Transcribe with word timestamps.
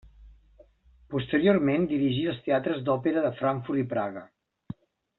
Posteriorment 1.15 1.85
dirigí 1.93 2.23
els 2.33 2.41
teatres 2.49 2.81
d'òpera 2.91 3.27
de 3.29 3.33
Frankfurt 3.43 3.83
i 3.83 3.89
Praga. 3.95 4.29